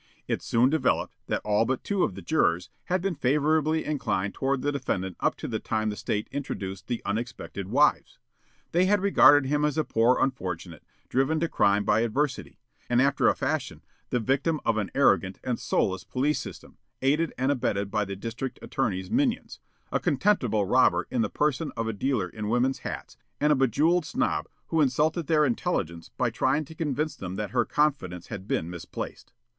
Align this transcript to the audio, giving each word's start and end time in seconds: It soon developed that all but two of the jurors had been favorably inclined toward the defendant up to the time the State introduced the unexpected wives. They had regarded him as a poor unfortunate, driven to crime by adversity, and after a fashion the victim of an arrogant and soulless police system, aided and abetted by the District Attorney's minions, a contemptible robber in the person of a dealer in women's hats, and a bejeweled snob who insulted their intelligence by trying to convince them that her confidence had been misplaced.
It 0.27 0.41
soon 0.41 0.71
developed 0.71 1.13
that 1.27 1.43
all 1.45 1.63
but 1.63 1.83
two 1.83 2.03
of 2.03 2.15
the 2.15 2.23
jurors 2.23 2.71
had 2.85 3.03
been 3.03 3.13
favorably 3.13 3.85
inclined 3.85 4.33
toward 4.33 4.63
the 4.63 4.71
defendant 4.71 5.15
up 5.19 5.35
to 5.35 5.47
the 5.47 5.59
time 5.59 5.91
the 5.91 5.95
State 5.95 6.27
introduced 6.31 6.87
the 6.87 7.03
unexpected 7.05 7.67
wives. 7.67 8.17
They 8.71 8.85
had 8.85 8.99
regarded 8.99 9.47
him 9.47 9.63
as 9.63 9.77
a 9.77 9.83
poor 9.83 10.17
unfortunate, 10.19 10.81
driven 11.07 11.39
to 11.41 11.47
crime 11.47 11.83
by 11.83 11.99
adversity, 11.99 12.57
and 12.89 12.99
after 12.99 13.27
a 13.29 13.35
fashion 13.35 13.83
the 14.09 14.19
victim 14.19 14.59
of 14.65 14.75
an 14.77 14.89
arrogant 14.95 15.39
and 15.43 15.59
soulless 15.59 16.03
police 16.03 16.39
system, 16.39 16.77
aided 17.03 17.31
and 17.37 17.51
abetted 17.51 17.91
by 17.91 18.03
the 18.03 18.15
District 18.15 18.57
Attorney's 18.63 19.11
minions, 19.11 19.59
a 19.91 19.99
contemptible 19.99 20.65
robber 20.65 21.05
in 21.11 21.21
the 21.21 21.29
person 21.29 21.71
of 21.77 21.87
a 21.87 21.93
dealer 21.93 22.27
in 22.27 22.49
women's 22.49 22.79
hats, 22.79 23.17
and 23.39 23.53
a 23.53 23.55
bejeweled 23.55 24.05
snob 24.07 24.47
who 24.69 24.81
insulted 24.81 25.27
their 25.27 25.45
intelligence 25.45 26.09
by 26.17 26.31
trying 26.31 26.65
to 26.65 26.73
convince 26.73 27.15
them 27.15 27.35
that 27.35 27.51
her 27.51 27.65
confidence 27.65 28.29
had 28.29 28.47
been 28.47 28.67
misplaced. 28.67 29.31